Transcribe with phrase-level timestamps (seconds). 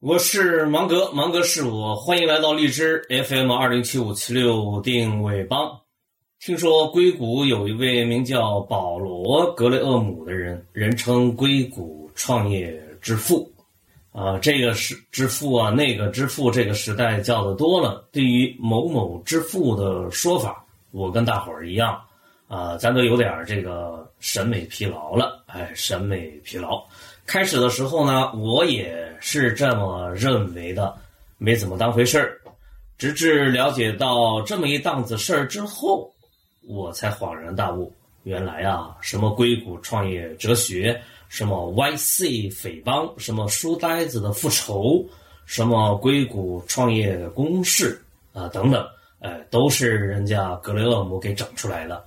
[0.00, 5.76] 我是芒格，芒格是我，欢迎来到荔枝 FM 二零七五七六定位帮。
[6.38, 13.52] 听说硅谷有一位名叫保罗·格雷厄姆的人，人称硅谷创业之父。
[14.12, 18.08] 啊，这个是之父啊，那个之父，这个时代叫的多了。
[18.12, 22.00] 对于某某之父的说法，我跟大伙儿一样，
[22.46, 25.42] 啊，咱都有点这个审美疲劳了。
[25.46, 26.80] 哎，审美疲劳。
[27.26, 30.96] 开始的时候呢，我也是这么认为的，
[31.36, 32.40] 没怎么当回事儿。
[32.96, 36.12] 直至了解到这么一档子事儿之后，
[36.66, 37.92] 我才恍然大悟，
[38.24, 45.06] 原来啊，什么硅谷创业哲学，什么 YC 匪帮，什么书呆子的复仇，
[45.46, 48.84] 什么硅谷创业公式啊等等，
[49.20, 52.04] 哎，都是人家格雷厄姆给整出来的。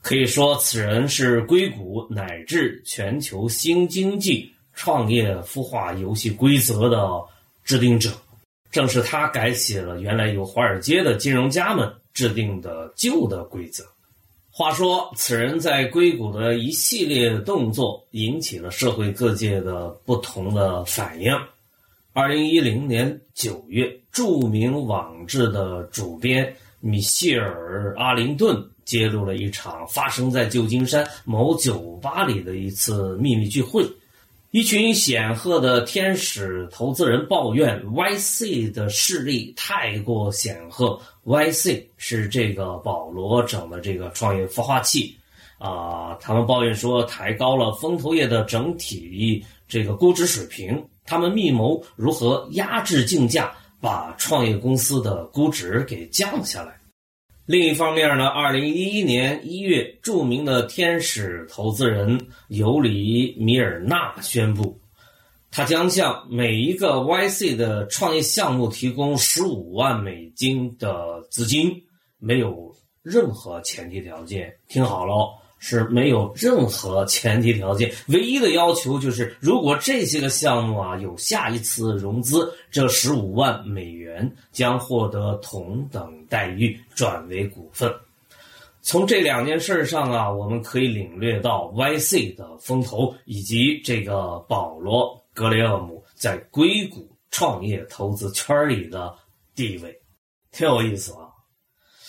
[0.00, 4.54] 可以说，此人是硅谷乃至全球新经济。
[4.78, 7.20] 创业孵化游戏规则的
[7.64, 8.12] 制定者，
[8.70, 13.84] 正是他改写了原来由华尔街的金融家们制定的旧的规则。
[14.52, 21.36] 话说，此人在硅谷的一系列动作引起了社会各界的不同的反应。
[22.12, 33.84] 二零一零年九月，著名网志的主编米歇尔·阿灵顿揭露了一场发生在旧金山某酒吧里的一次秘密聚会。
[34.58, 45.16] 一群显赫的天使投资人抱怨 YC 的势力太过显赫，YC 是这个保罗整的这个创业孵化器，
[45.58, 56.77] 啊，他们抱怨说抬高了风投业的整体这个估值水平，他们密谋如何压制竞价，把创业公司的估值给降下来。
[57.48, 64.78] 另一方面呢，二零一一年一月，著名的天使投资人尤里米尔纳宣布，
[65.50, 71.72] 他将向每一个 YC 的创业项目提供十五万美金的资金，
[72.18, 72.70] 没有
[73.02, 74.54] 任何前提条件。
[74.68, 75.14] 听好了。
[75.58, 87.92] 是没有任何前提条件，唯一的要求就是，如果这些个项目啊有下一次融资，这十五万美元将获得同等待遇，转为股份。
[88.80, 99.14] 从这两件事上啊，我们可以领略到 YC 的风投以及这个保罗·格雷厄姆在硅谷创业投资圈里的
[99.54, 99.94] 地位，
[100.52, 101.27] 挺有意思啊。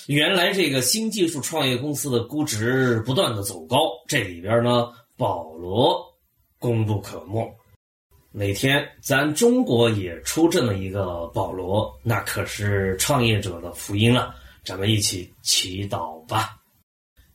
[0.09, 3.77] 原来这个新技术创业公司的估值不断的走高，
[4.07, 6.03] 这里边呢，保罗
[6.57, 7.47] 功不可没。
[8.31, 14.33] 哪天咱中国也出这么一个保罗，那可是创业者的福音了。
[14.65, 16.57] 咱们一起祈祷吧。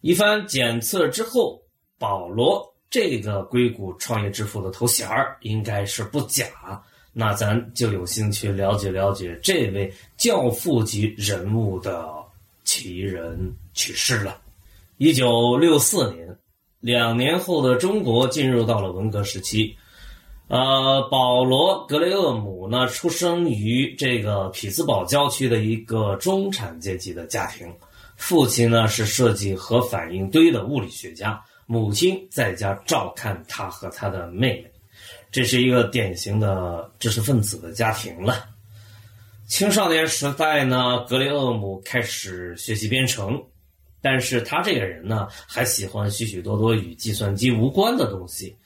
[0.01, 1.63] 一番检测之后，
[1.97, 6.45] 保罗这个硅谷创业之父的头衔儿应该是不假。
[7.13, 12.24] 那咱就有兴趣了解了解这位教父级人物的。
[12.65, 14.39] 其人去世了。
[14.97, 16.37] 一九六四年，
[16.81, 19.77] 两年后的中国进入到了文革时期。
[20.47, 27.67] 呃，保罗·格雷厄姆呢，出生于这个匹兹堡郊区的一个中产阶级的家庭。
[28.17, 34.71] 父亲呢是设计核反应堆的物理学家，母亲在家照看他和他的妹妹。
[35.33, 38.47] 这是一个典型的知识分子的家庭了。
[39.47, 43.41] 青少年时代呢，格雷厄姆开始学习编程，
[44.01, 48.57] 但是他这个人呢，还喜欢许许多多与计算机无关的东西，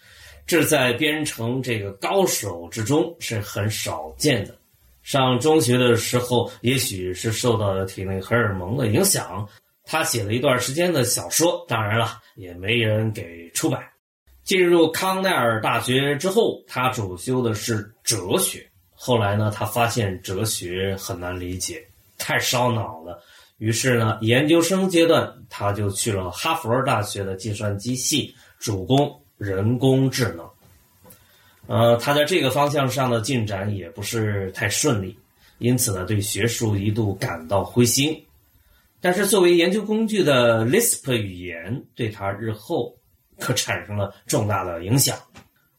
[0.47, 4.57] 这在编程这个高手之中是很少见的。
[5.03, 9.49] 上中学的时候，也许是受到了体内荷尔蒙的影响，
[9.85, 13.83] 他写了一段时间的小说，当然了，也没人给出版。
[14.45, 18.68] 进入康奈尔大学之后，他主修的是哲学。
[19.01, 21.87] 后来呢，他发现哲学很难理解，
[22.19, 23.23] 太烧脑了。
[23.59, 30.45] 于是呢，研究生阶段他就去了哈佛大学的计算机系，主攻人工智能。
[31.69, 35.17] 呃，他在这个方向上的进展也不是太顺利，
[35.59, 38.21] 因此呢，对学术一度感到灰心。
[39.01, 42.93] 但是，作为研究工具的 Lisp 语言，对他日后
[43.39, 45.17] 可产生了重大的影响。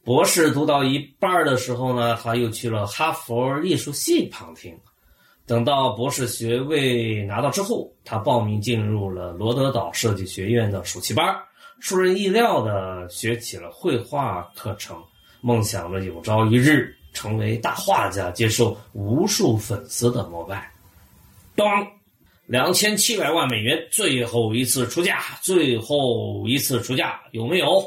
[0.02, 4.76] 博士读到一半的时候呢，他又去了哈佛艺术系旁听。
[5.46, 11.36] 等到博士学位拿到之后，他报名进入了罗德岛设计学院的暑期班，
[11.80, 14.96] 出人意料的学起了绘画课程，
[15.40, 20.72] 梦想着有朝一日成为大画家，接受无数粉丝的膜拜。
[21.56, 21.86] 当，
[22.46, 27.82] 两千七百万美元，最后一次出价，最后一次出价，有没有？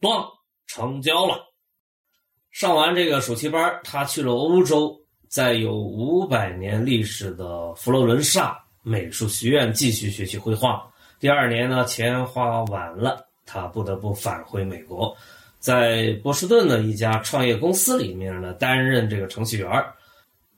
[0.00, 0.26] 当，
[0.66, 1.45] 成交了。
[2.56, 4.98] 上完这个暑期班，他去了欧洲。
[5.28, 10.82] 在有五百年历史的佛罗伦萨美术学院继续学习绘画。
[11.20, 15.14] 第二年呢，钱花完了，他不得不返回美国，
[15.58, 19.70] 在波士顿的一家创业公司里面呢担任这个程序员。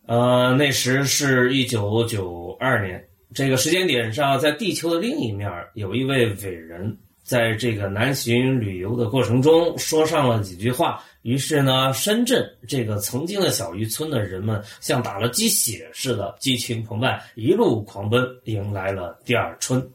[0.06, 3.04] 呃，那时是一九九二年，
[3.34, 6.96] 这个时间点上，在地球的另一面，有一位伟人。
[7.28, 19.86] 在这个南巡旅游的过程中，说上了几句话，于是呢，深圳这个曾经的小渔村的人们像打了鸡血似的，激情澎湃，一路狂奔，迎来了第二春。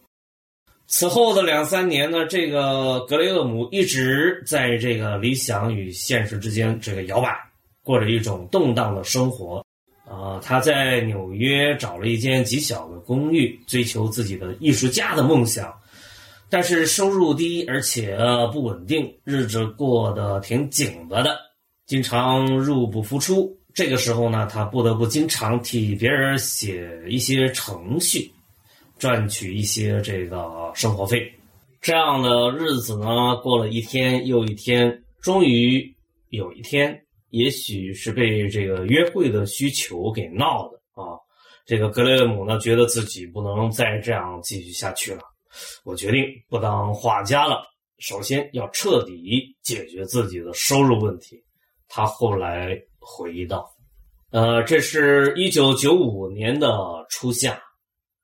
[0.85, 7.35] 此后的两三年呢，这个格雷厄姆一直在这个理想与现实之间这个摇摆，
[7.83, 9.65] 过着一种动荡的生活。
[10.07, 15.73] 啊，他在纽约找了一间极小的公寓，追求自己的艺术家的梦想。
[16.53, 18.15] 但是收入低，而且
[18.51, 21.35] 不稳定，日子过得挺紧巴的，
[21.87, 23.51] 经常入不敷出。
[23.73, 28.31] 这个时候呢，他不得不经常替别人写一些程序，
[28.99, 31.27] 赚取一些这个生活费。
[31.81, 35.83] 这样的日子呢，过了一天又一天，终于
[36.29, 36.95] 有一天，
[37.31, 41.17] 也许是被这个约会的需求给闹的啊，
[41.65, 45.32] 这个格雷厄姆呢，觉得自己不能再这样继续下去了。
[45.83, 47.63] 我决定不当画家了。
[47.99, 51.41] 首先要彻底解决自己的收入问题。
[51.87, 53.69] 他后来回忆道
[54.31, 57.61] ：“呃，这是一九九五年的初夏，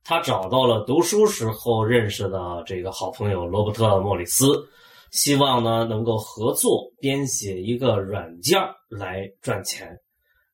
[0.04, 4.68] 他找到了读书时候认识的这个好朋友罗伯特·莫里斯，
[5.12, 8.60] 希望呢能够合作编写一个软件
[8.90, 9.98] 来赚钱。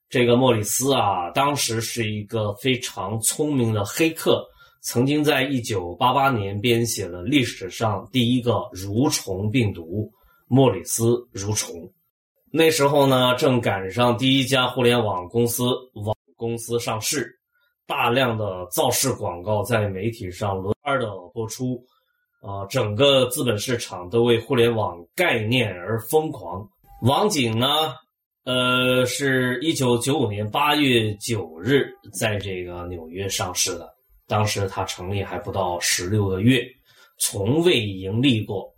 [0.09, 4.45] 这个莫里斯啊，当时是一个非常聪明的黑客。”
[4.85, 10.07] 曾经在一九八八年编写了历史上第一个蠕虫病毒——
[10.47, 11.91] 莫里斯蠕虫。
[12.51, 15.63] 那时候呢，正赶上第一家互联网公司
[15.95, 17.35] 网公司上市，
[17.87, 21.83] 大量的造势广告在媒体上轮番的播出，
[22.41, 26.63] 啊，整个资本市场都为互联网概念而疯狂。
[27.01, 27.67] 网景呢，
[28.43, 33.94] 呃，是一九九五年八月九日在这个纽约上市的。
[34.27, 36.65] 当时他成立还不到十六个月，
[37.19, 38.73] 从未盈利过。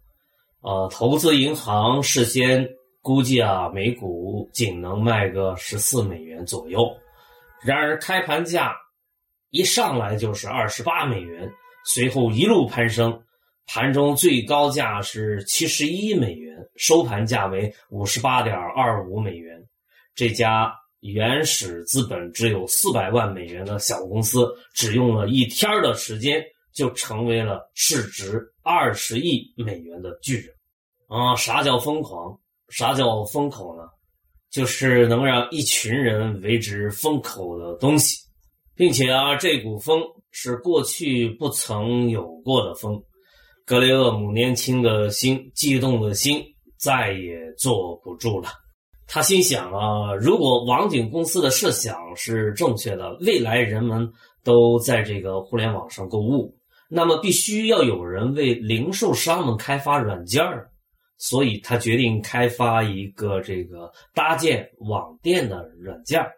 [0.61, 2.67] 呃，投资银行事先
[3.01, 6.85] 估计啊，每股仅能卖个十四美元左右。
[7.63, 8.75] 然而开盘价
[9.49, 11.49] 一上来就是二十八美元，
[11.85, 13.23] 随后一路攀升，
[13.67, 19.57] 盘中最高价是七十一美元，收盘价为五十八点二五美元。
[20.13, 20.73] 这家。
[21.01, 30.53] 原始资本只有四百万美元的小公司，只用了一天的时间，就成为了市值二十亿美元的巨人。
[31.07, 32.37] 啊，啥叫疯狂？
[32.69, 33.83] 啥叫风口呢？
[34.49, 38.17] 就是能让一群人为之风口的东西，
[38.75, 40.01] 并且啊，这股风
[40.31, 43.01] 是过去不曾有过的风。
[43.65, 46.43] 格雷厄姆年轻的心，激动的心，
[46.77, 48.49] 再也坐不住了。
[49.07, 54.11] 他心想啊，如果网景公司的设想是正确的，未来人们
[54.43, 56.53] 都在这个互联网上购物，
[56.89, 60.69] 那么必须要有人为零售商们开发软件儿，
[61.17, 66.31] 所以他决定开发一个这个搭建网店的软件儿。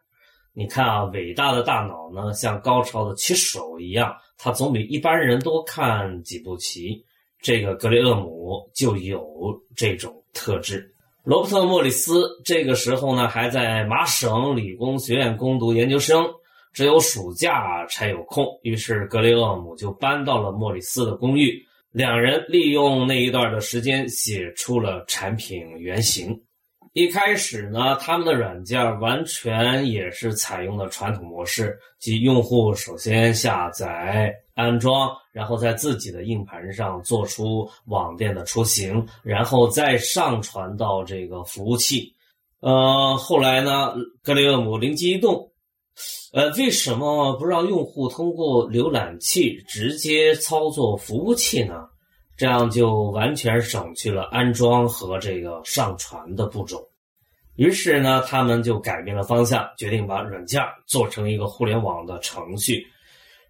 [0.53, 7.03] 你看啊，伟大的大脑呢，像高超的棋手一样，他总比一般人多看几步棋。
[7.41, 9.25] 这个格雷厄姆就有
[9.75, 10.93] 这种特质。
[11.29, 16.25] 罗伯特·莫里斯这个时候呢，还在麻省理工学院攻读研究生，
[16.73, 18.47] 只有暑假才有空。
[18.63, 21.53] 于是格雷厄姆就搬到了莫里斯的公寓，
[21.91, 26.35] 两人利用那一段的时间写出了产品原型。
[26.93, 42.11] 一开始呢，他们的软件完全也是采用的传统模式，即用户首先下载、安装，然后在自己的硬盘上做出网店的雏形，然后再上传到这个服务器。
[42.59, 43.93] 呃，后来呢，
[44.23, 45.51] 格雷厄姆灵机一动，
[46.33, 51.75] 呃，为什么不让用户通过浏览器直接操作服务器呢？
[52.39, 56.81] 这样就完全省去了安装和这个上传的步骤。
[57.57, 62.87] 于是呢，他们就改变了方向，决定把软件做成一个互联网的程序。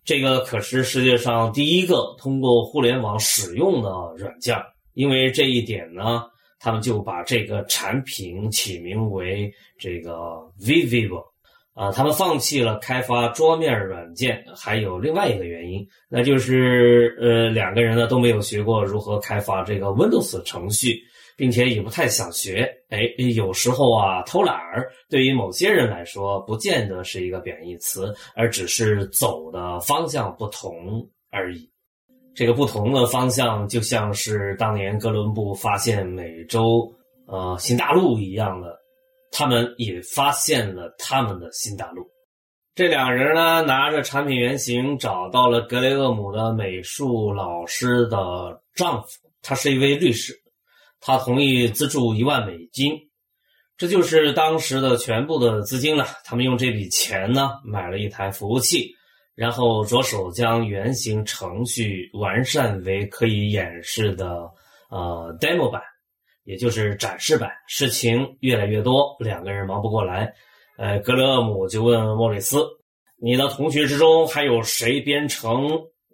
[0.04, 4.58] 这个可是世界上第一个通过互联网使用的软件。
[4.96, 6.24] 因为这一点呢，
[6.60, 11.24] 他们就把这个产品起名为这个 vivibo。
[11.80, 21.00] 啊，他们放弃了开发桌面软件，还有另外一个原因，那就是呃，两个人呢都没有学过如何开发这个 Windows 程序，
[21.38, 22.70] 并且也不太想学。
[22.90, 31.72] 哎，有时候啊，偷懒儿对于某些人来说，不见得是一个贬义词，而只是走的方向不同而已。
[32.36, 36.94] 这个不同的方向，就像是当年哥伦布发现美洲
[37.26, 38.79] 呃新大陆一样的。
[39.32, 42.08] 他们也发现了他们的新大陆。
[42.76, 49.10] 这两人呢，拿着产品原型找到了格雷厄姆的美术老师的丈夫，
[49.42, 50.34] 他是一位律师，
[51.02, 52.94] 他同意资助一万美金，
[53.78, 56.08] 这就是当时的全部的资金了。
[56.24, 58.96] 他们用这笔钱呢，买了一台服务器，
[59.36, 64.50] 然后着手将原型程序完善为可以演示的
[64.90, 65.82] 呃 demo 版。
[66.50, 70.34] 也就是展示版，事情越来越多，两个人忙不过来。
[70.80, 72.66] 呃，格雷厄姆就问莫里斯
[73.22, 75.70] ：“你的同学之中还有谁编程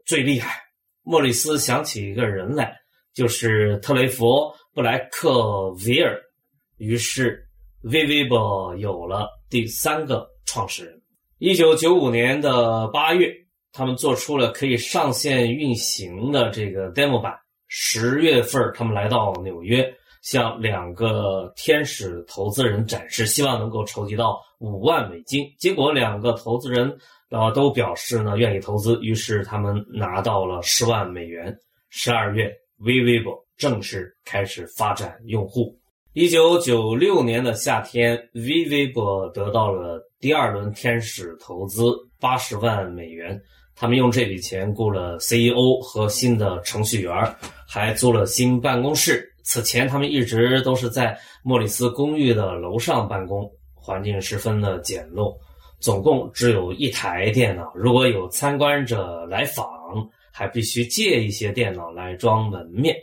[0.06, 0.62] 最厉害？”
[1.04, 2.76] 莫里斯想起一个人来，
[3.14, 4.26] 就是特雷弗·
[4.74, 6.20] 布莱克维尔。
[6.80, 7.42] 于是
[7.82, 11.02] ，Vivo 有了第三个创始人。
[11.38, 13.34] 一九九五年的八月，
[13.72, 17.34] 他们做出了可以上线运行的这个 demo 版。
[17.70, 19.90] 十月份，他们来到纽约。
[20.26, 25.46] 向两个天使投资人展示，希望能够筹集到五万美金。
[25.60, 26.92] 结果两个投资人
[27.30, 31.56] 啊都表示呢愿意投资，于是他们拿到了十万美元。
[31.90, 32.52] 十二月
[32.82, 35.78] ，Vivo 正式开始发展用户。
[36.14, 41.84] 一九九六年的夏天，Vivo 得到了第二轮天使投资
[42.20, 43.40] 八十万美元，
[43.76, 47.14] 他们用这笔钱雇了 CEO 和新的程序员，
[47.68, 49.32] 还租了新办公室。
[49.46, 55.38] 此前，他们一直都是在莫里斯公寓的楼上办公，环境十分的简陋，
[55.80, 57.72] 总共只有一台电脑。
[57.76, 59.66] 如果有参观者来访，
[60.34, 62.96] 还必须借一些电脑来装门面。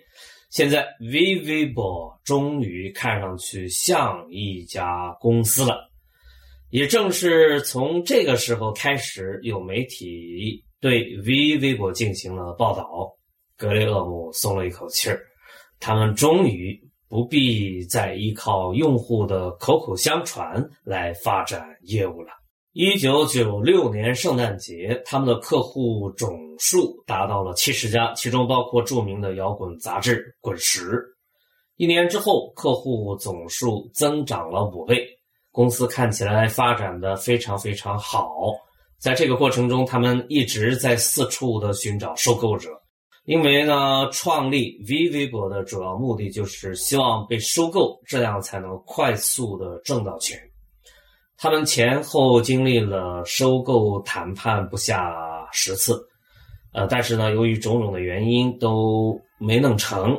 [0.50, 5.88] 现在，Vivo 终于看上去像一家公司了。
[6.70, 13.14] 也正是从这个时候开始，有媒体对 Vivo 进行了报道，
[13.56, 15.22] 格雷厄姆松了一口气儿。
[15.84, 22.28] 他们终于不必再依靠用户的口口相传来发展业务了。
[22.72, 30.90] 一九九六年圣诞节，他们的客户总数达到了七十家，其中包括著名的摇滚杂志《滚石》。
[31.76, 35.04] 一年之后，客户总数增长了五倍，
[35.50, 38.32] 公司看起来发展的非常非常好。
[39.00, 42.70] 在这个过程中，他们一直在四处的寻找收购者。
[43.24, 50.40] 因为呢，创立 Vivo 的主要目的就是希望被收购，这样才能快速的挣到钱。
[51.36, 56.00] 他们前后经历了收购谈判不下十次，
[56.72, 60.16] 呃，但是呢，由于种种的原因都没弄成。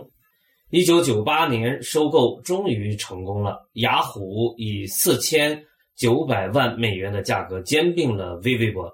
[0.70, 5.62] 一九九八年，收购终于成功了，雅虎以四千
[5.96, 8.90] 九百万美元的价格兼并了 Vivo，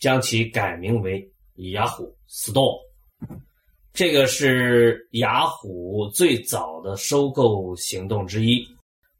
[0.00, 1.30] 将其改名为
[1.72, 2.85] 雅虎 Store。
[3.92, 8.62] 这个是雅虎最早的收购行动之一。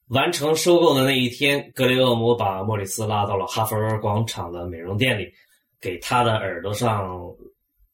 [0.09, 5.27] 完成收购的那一天，格雷厄姆把莫里斯拉到了哈佛广场的美容店里，
[5.81, 7.19] 给他的耳朵上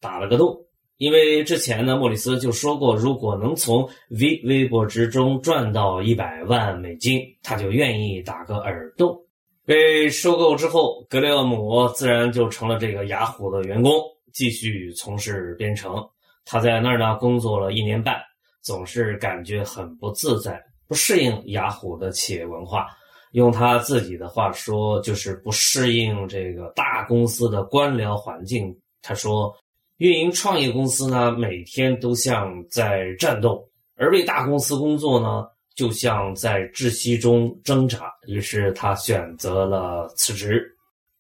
[0.01, 0.55] 打了个洞。
[0.99, 9.19] 因为之前呢，莫里斯就说过，如果能从 V 微博之中赚到一百万美金，他就愿意打个耳洞。
[9.65, 13.93] 被收购之后，格雷厄姆自然就成了这个雅虎的员工，
[14.33, 15.97] 继续从事编程。
[16.45, 18.21] 他在那儿呢工作了一年半，
[18.63, 22.87] 总是感觉很不自在，不适应雅虎的企业文化。
[23.33, 28.77] 用他自己的话说，就是不适应这个大公司的官僚环境。
[29.01, 29.55] 他说，
[29.97, 38.13] 运营创业公司呢，每天都像在战斗，而为大公司工作呢，就像在窒息中挣扎。
[38.27, 40.63] 于是他选择了辞职，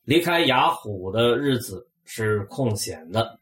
[0.05, 3.39] 离开雅虎的日子是空闲的。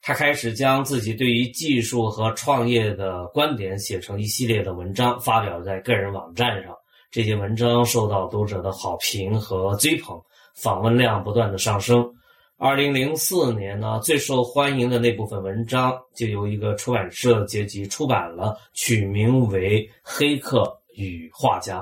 [0.00, 6.74] 他开始将自己对于技术和创业的观点写成一系列的文章，发表在个人网站上。
[7.10, 10.18] 这些文章受到读者的好评和追捧，
[10.54, 12.10] 访问量不断的上升。
[12.56, 21.80] 二零零四年呢，最受欢迎的那部分文章就由一个出版社结集出版了，取名为《黑客与画家》。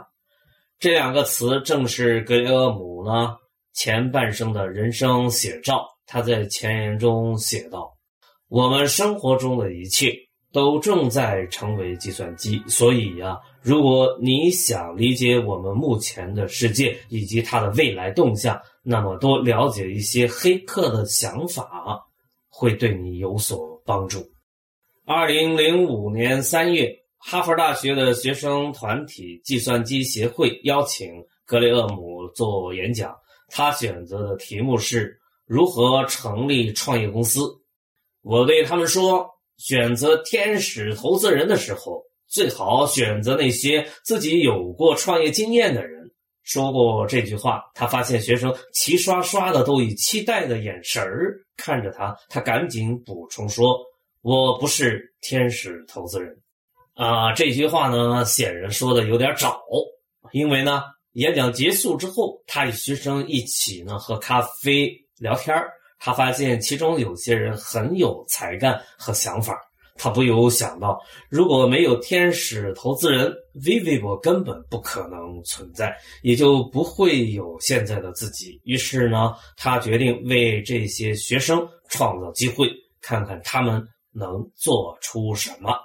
[0.80, 3.36] 这两个词正是格雷厄姆呢
[3.72, 5.86] 前半生的人生写照。
[6.10, 7.94] 他在前言中写道
[8.48, 10.10] ：“我们生活中的一切
[10.50, 22.02] 都正在成为计算机，所以呀，如果你想理解我们目前的世界以及它的未来动向，那么多了解一些黑客的想法
[22.48, 24.26] 会对你有所帮助。”
[25.04, 33.14] 二零零五年三月，哈佛大学的学生团体计算机协会邀请格雷厄姆做演讲，
[33.50, 35.14] 他选择的题目是。
[35.48, 37.40] 如何成立创业公司？
[38.20, 39.26] 我对他们说：
[39.56, 46.10] 选择天使投资人的时候，最好选择那些自己有过创业经验的人。
[46.42, 53.78] 说过这句话，他发现学生齐刷刷的都以期待的眼神儿看着他，他赶紧补充说
[54.20, 56.38] ：“我不是天使投资人。”
[56.92, 59.62] 啊，这句话呢，显然说的有点早，
[60.32, 64.94] 因为呢，演讲结束之后，他与学生一起呢喝咖啡。
[65.18, 65.54] 聊天
[66.00, 69.58] 他发现其中有些人很有才干和想法，
[69.96, 70.96] 他不由想到，
[71.28, 78.60] 如果没有天使投资人，Vivo 根本不可能存在，也就不会有现在的自己。
[78.62, 82.70] 于是呢，他决定为这些学生创造机会，
[83.02, 85.76] 看看他们能做出什么。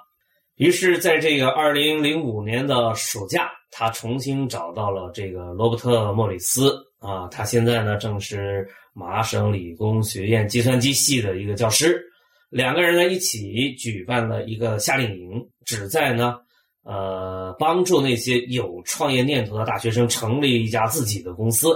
[0.54, 8.64] 于是，在这个二零零五年的暑假，他重新找到了这个罗伯特·莫里斯啊，他现在呢正是。
[8.94, 12.00] 麻省理工学院计算机系的一个教师，
[12.48, 16.36] 两个人呢一起举办了一个夏令营，旨在呢，
[16.84, 21.68] 呃，帮助那些有创业念头的大学生成立一家自己的公司。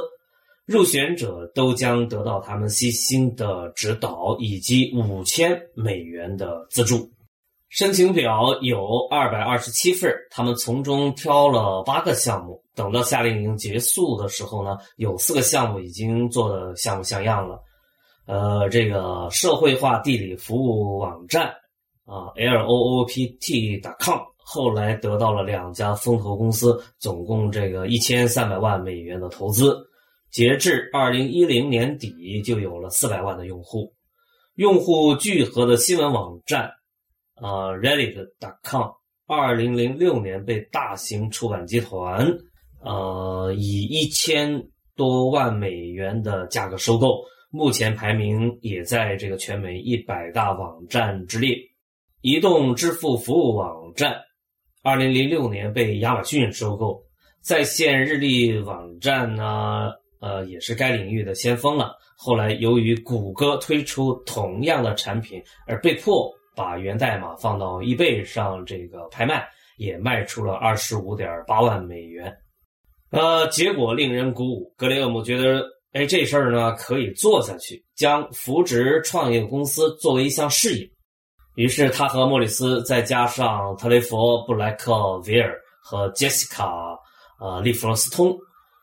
[0.64, 7.10] 入选者都将得到他们悉心的指导以及五千美元的资助。
[7.70, 12.62] 申请表有二百二十七份，他们从中挑了八个项目。
[12.78, 17.60] 等到夏令营结束的时候呢，有四个项目已经做的像模像样了。
[18.24, 21.48] 呃，这个社会化地理服务网站
[22.04, 23.80] 啊，L O O P T.
[23.98, 29.76] com，后来得到了两家风投公司，总共这个一千三百万美元的投资。
[30.30, 33.92] 截至二零一零年底，就有了四百万的用户。
[34.54, 36.70] 用户聚合的新闻网站。
[37.40, 38.90] 啊，Reddit.com，
[39.26, 42.26] 二零零六年被大型出版集团，
[42.82, 44.62] 呃，以一千
[44.96, 51.56] 多万美元的价格收购，目前排名也在这个全美一百大网站之列。
[52.20, 54.16] 移动支付服务网站，
[54.82, 57.02] 二零零六年被亚马逊收购。
[57.40, 61.96] 在线日历网站呢，呃，也是该领域的先锋了。
[62.16, 66.32] 后来由于谷歌推出同样的产品而被迫。
[66.56, 72.36] 把源代码放到易贝上这个拍卖，也卖出了二十五点八万美元。
[73.10, 74.72] 呃，结果令人鼓舞。
[74.76, 80.88] 格雷厄姆觉得，哎，这事儿呢可以做下去，将扶植创业公司作为一项事业。
[81.56, 84.16] 于是他和莫里斯再加上特雷弗·
[84.46, 86.66] 布莱克维尔和杰西卡·
[87.40, 88.36] 呃利弗罗斯通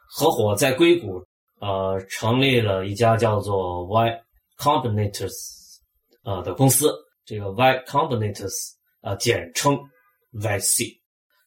[0.09, 1.23] 合伙在硅谷
[1.61, 4.21] 呃成立了一家叫做 Y
[4.57, 5.79] Combinator s
[6.23, 6.91] 呃的公司。
[7.25, 9.79] 这个 Y Combinators 啊，简称
[10.33, 11.04] YC。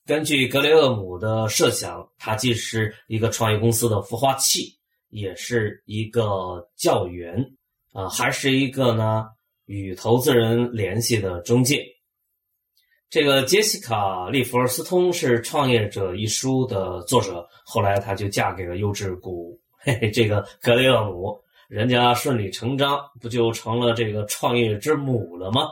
[0.08, 4.74] 根据格雷厄姆的设想，它既是一个创业公司的孵化器，
[5.10, 7.44] 也是一个教员，
[7.92, 9.26] 啊，还是一个呢
[9.66, 11.84] 与投资人联系的中介。
[13.10, 13.96] 这个杰西卡·
[14.30, 21.38] 利弗尔斯通是《创业者》一书的作者，后来她就嫁给了优质股，嘿嘿，这个格雷厄姆。
[21.68, 25.68] 人家顺理成章，不就成了这个创业之母了吗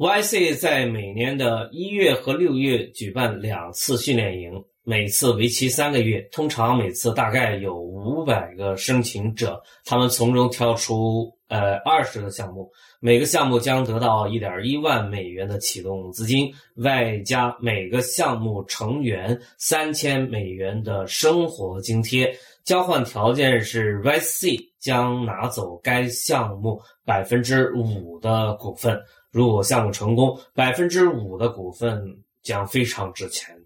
[0.00, 22.34] ？YC 在每年的一月和六月举办两次训练营，每次为期三个月，通常每次大概有五百个申请者，他们从中挑出呃二十个项目，每个项目将得到一点一万美元的启动资金，外加每个项目成员三千美元的生活津贴。
[22.64, 28.98] 交换条件是，YC 将拿走该项目百分之五的股份。
[29.30, 32.02] 如果项目成功，百分之五的股份
[32.42, 33.56] 将非常值钱。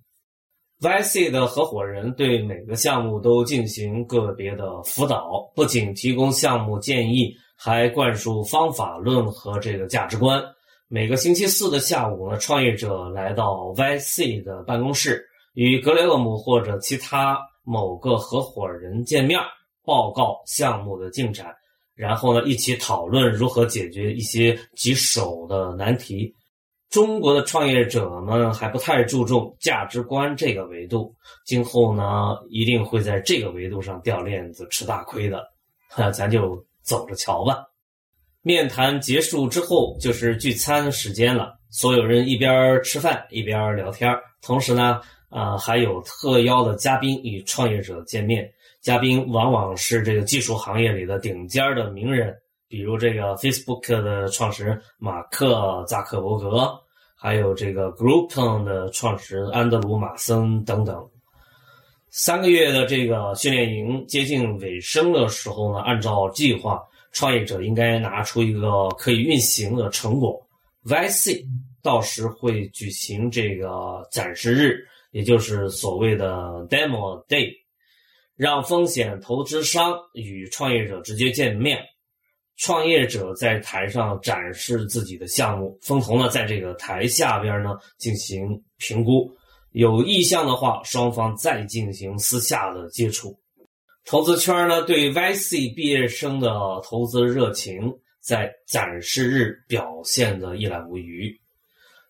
[0.80, 10.42] YC 的合伙人对每个项目都进行个别的辅导，不仅提供项目建议，还灌输方法论和这个价值观。
[10.88, 15.24] 每个星期四的下午呢，创业者来到 YC 的办公室，
[15.54, 17.38] 与格雷厄姆或者其他。
[17.66, 19.40] 某个合伙人见面，
[19.86, 21.46] 报告项目的进展，
[21.94, 26.34] 然后呢，一起讨论如何解决一些棘手的难题。
[26.90, 35.44] 中国的创业者们还不太注重价值观这个维度，今后呢，一定会在这个维度上掉链子、吃大亏的。
[35.88, 37.64] 哈，咱就走着瞧吧。
[38.42, 41.58] 面谈结束之后，就是聚餐时间了。
[41.70, 48.48] 所有人一边吃饭一边聊天，同时呢，啊，还有特邀的嘉宾与创业者见面。
[48.84, 52.36] 嘉宾往往是这个技术行业里的顶尖的名人，
[52.68, 56.70] 比如这个 Facebook 的创始人马克扎克伯格，
[57.16, 61.02] 还有这个 Groupon 的创始人安德鲁马森等等。
[62.10, 66.78] 三个月的这个训练营接近尾声的时候呢，按照计划。
[67.12, 70.36] 创业者应该拿出一个可以运行的成果
[70.84, 71.44] ，YC
[71.80, 77.54] 到时会举行这个展示日，也就是所谓的 Demo Day，
[78.36, 81.78] 让风险投资商与创业者直接见面，
[82.56, 89.30] 创业者在台上展示自己的项目，风投呢在这个台下边呢进行评估，
[89.72, 93.38] 有意向的话，双方再进行私下的接触。
[94.04, 96.50] 投资圈呢，对 YC 毕业生的
[96.82, 101.34] 投资热情在展示日表现的一览无余。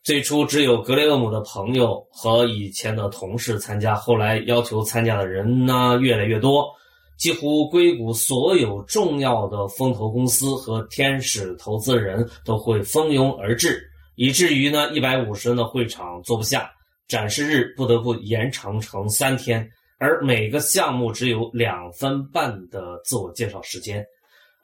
[0.04, 6.70] 最初只有格雷厄姆的朋友和以前的同事参加，后来要求参加的人呢越来越多，
[7.16, 13.82] 几乎硅谷所有重要的风投公司和天使投资人都会蜂拥而至，
[14.14, 16.70] 以至于呢一百五十人的会场坐不下，
[17.08, 19.66] 展示日不得不延长成三天。
[19.98, 24.04] 而每个项目只有两分半的自我介绍时间。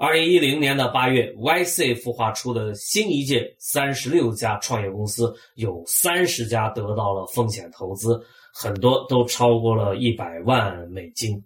[0.02, 8.18] 二零一零年的八月，YC 孵化出的新一届三十六家创业公司，有三十家得到了风险投资，
[8.50, 11.44] 很多都超过了一百万美金。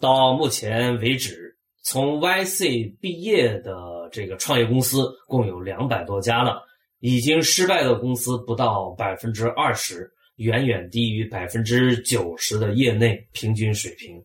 [0.00, 6.62] 到目前为止，从 YC 毕业的这个创业公司共有两百多家了，
[7.00, 10.10] 已经失败的公司不到百分之二十。
[10.36, 14.20] 远远低于百分之九十的业内平均水平。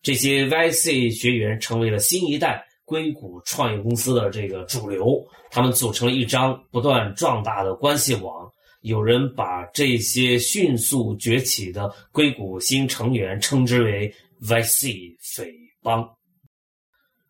[0.00, 8.46] 这些 YC 学员成为了新一代硅谷创业公司的这个主流，他们组成了一张不断壮大的关系网。
[8.82, 15.50] 有人把这些迅速崛起的硅谷新成员称之为 YC 匪
[15.82, 16.06] 帮。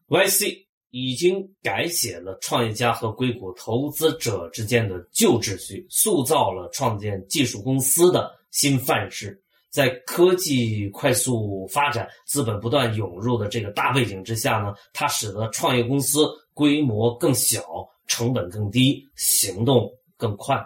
[0.08, 0.66] YC。
[0.94, 9.41] 已经改写了创业家和硅谷投资者之间的旧秩序，塑造了创建技术公司的新范式。
[9.72, 17.62] 在科技快速发展、资本不断涌入的这个大背景之下呢，它使得创业公司规模更小、
[18.06, 20.62] 成本更低、行动更快。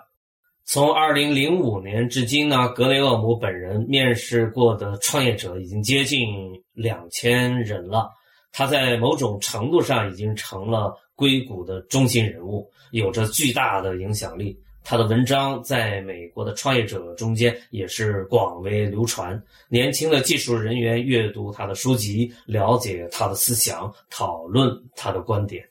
[0.65, 6.27] 从二零零五年至今呢，格雷厄姆本人面试过的创业者已经接近
[6.73, 8.11] 两千人了。
[8.51, 14.59] 他在某种程度上已经成了硅谷的中心人物，有着巨大的影响力。
[14.89, 19.43] 他的文章在美国的创业者中间也是广为流传。
[19.69, 25.69] 年轻的技术人员阅读他的书籍，了解他的思想，讨论他的观点。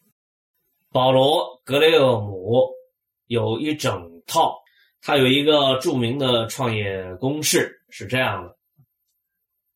[0.92, 2.68] 保罗·格雷厄姆
[3.28, 4.54] 有一整套，
[5.02, 8.58] 他有一个著名的创业公式，是这样的：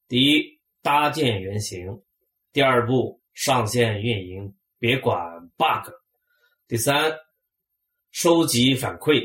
[0.09, 2.01] 第一，搭建原型。
[2.51, 5.93] 第二步上线运营，别管 bug。
[6.67, 7.13] 第三，
[8.11, 9.23] 收集反馈。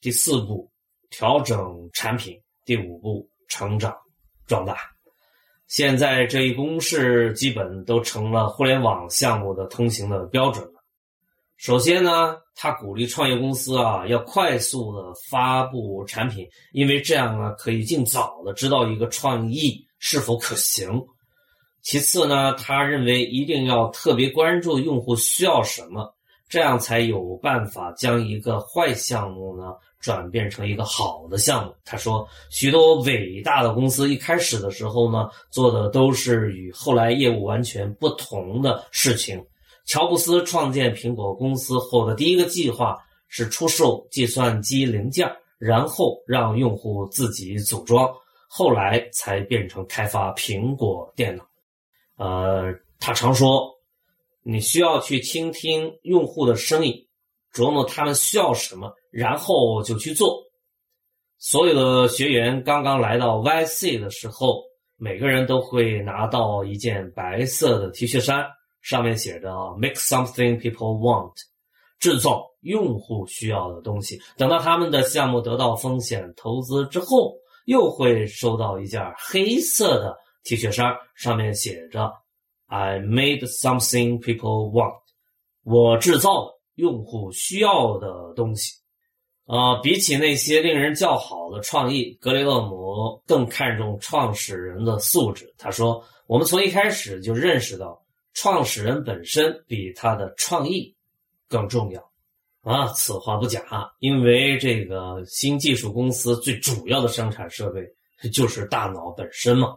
[0.00, 0.70] 第四步
[1.10, 2.38] 调整产品。
[2.64, 3.94] 第五步成长
[4.46, 4.76] 壮大。
[5.66, 10.82] 现在这一公式基本都成了互联网项目的通行的标准了。
[11.58, 21.00] 首先呢，他鼓励创业公司啊要快速的发布产品，因为这样呢可以尽早的知道一个创意是否可行。
[21.82, 26.14] 其次呢，他认为一定要特别关注用户需要什么，
[26.48, 31.74] 这样才有办法将一个坏项目呢转变成一个好的项目。
[31.84, 39.42] 他说，许多伟大的公司一开始的时候呢，做的都是与后来业务完全不同的事情。
[39.86, 42.96] 乔布斯创建苹果公司后的第一个计划
[43.28, 48.10] 是出售计算机零件，然后让用户自己组装，
[48.48, 51.44] 后来才变成开发苹果电脑。
[52.16, 53.73] 呃，他常说，
[54.44, 56.94] 你需要去倾听用户的声音，
[57.52, 60.44] 琢磨他们需要什么，然后就去做。
[61.38, 64.62] 所有的学员刚刚来到 YC 的时候，
[64.96, 68.46] 每个人都会拿到一件白色的 T 恤衫，
[68.82, 71.32] 上面写着 “Make something people want”，
[71.98, 74.20] 制造用户需要的东西。
[74.36, 80.16] 等到他们的项目得到风险投资之后，又会收到一件黑色的。
[80.44, 82.12] T 恤衫上面写着
[82.66, 85.00] “I made something people want”，
[85.62, 88.72] 我制造了用户需要的东西。
[89.46, 95.54] 啊，比起那些令人叫好的创意，格雷厄姆更看重创始人的素质。
[95.58, 100.96] 他说：“我们从一开始就认识到，创始人本身比他的创意
[101.48, 102.02] 更重要。”
[102.64, 107.82] 啊，此话不假，因为这个新技术公司最主要的生产设备
[108.30, 109.76] 就是大脑本身嘛。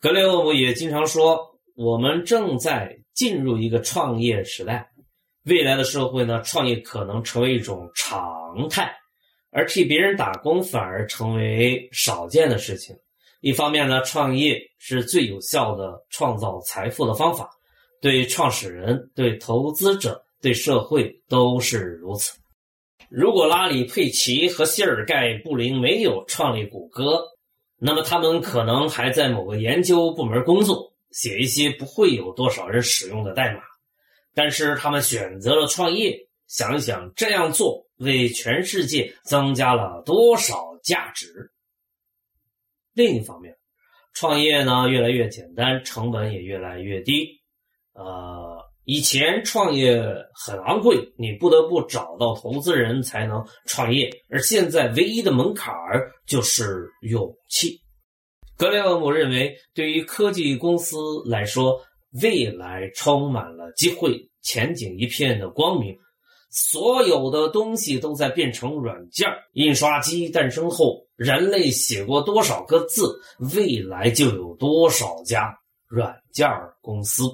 [0.00, 1.38] 格雷厄姆也经常说
[1.82, 4.88] ：“我们正在进入一个创业时代。”
[5.44, 8.94] 未来的社会呢，创业可能成为一种常态，
[9.50, 12.94] 而替别人打工反而成为少见的事情。
[13.40, 17.50] 一方面呢，创业是最有效的创造财富的方法，
[18.00, 22.38] 对创始人、对投资者、对社会都是如此。
[23.10, 27.20] 如果拉里·佩奇和谢尔盖·布林没有创立谷歌，
[27.78, 33.60] 那么他们可能还在某个研究部门工作，写一些不会有多少人使用的代码。
[34.34, 41.52] 但是他们选择了创业，想一想这样做为全世界增加了多少价值？
[42.94, 43.54] 另一方面，
[44.14, 47.42] 创业呢越来越简单，成本也越来越低。
[47.92, 57.81] 呃，以前创业很昂贵，你不得不找到投资人才能创业，而现在唯一的门槛儿就是勇气。
[58.56, 61.80] 格雷厄姆认为，对于科技公司来说，
[62.22, 65.96] 未来充满了机会，前景一片的光明。
[66.50, 73.18] 所有的东西都在变成软件印刷机诞生后，人类写过多少个字，
[73.54, 76.46] 未来就有多少家软件
[76.82, 77.24] 公司。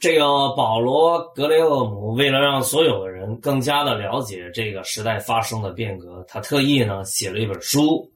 [0.00, 0.24] 这个
[0.56, 8.10] 保罗·格雷厄姆为了让所有的人更加的了解这个时代发生的变革，他特意呢写了一本书。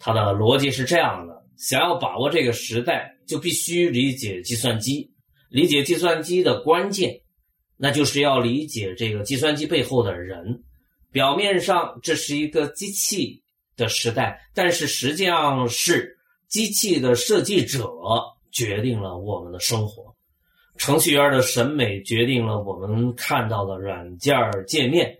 [0.00, 5.12] 他的逻辑是这样的：想要把握这个时代，就必须理解计算机。
[5.50, 7.20] 理解计算机的关键，
[7.76, 10.62] 那就是要理解这个计算机背后的人。
[11.12, 13.42] 表面上这是一个机器
[13.76, 16.16] 的时代，但是实际上是
[16.48, 17.92] 机器的设计者
[18.50, 20.16] 决定了我们的生活。
[20.78, 24.34] 程序员的审美决定了我们看到的软件
[24.66, 25.14] 界面，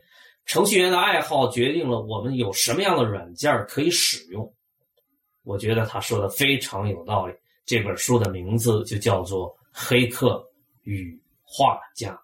[0.46, 4.50] 程序员的爱好决定了我们有什么样的软件可以使用。
[5.44, 7.34] 我觉得他说的非常有道理。
[7.64, 9.54] 这本书的名字就叫做。
[9.72, 10.44] 黑客
[10.82, 12.20] 与画家，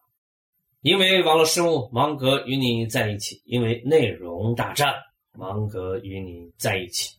[0.81, 4.93] 因为网络生物，芒格与你在一起；因为内容大战，
[5.33, 7.15] 芒格与你在一起。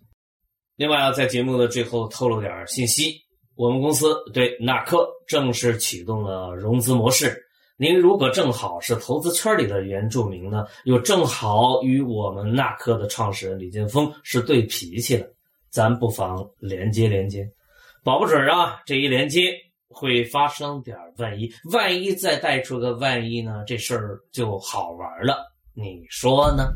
[0.75, 3.21] 另外啊，在节目的最后透露点信息：
[3.55, 7.41] 我们公司对纳克正式启动了融资模式。
[7.77, 15.31] 您如果正好是投资圈里的原住民呢，又正好与我们纳克的创始人李建峰是对脾气的，
[15.78, 17.48] 咱不妨连接连接，
[18.04, 19.54] 保不准啊，这一连接。
[19.90, 23.63] 会发生点万一，万一再带出个万一呢？
[23.66, 26.74] 这事儿就好玩了，你说呢？